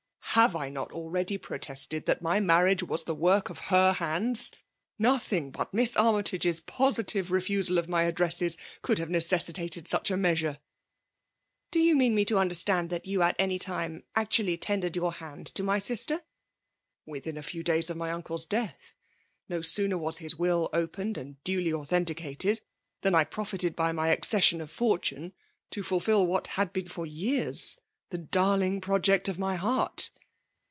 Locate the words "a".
10.13-10.15, 17.35-17.41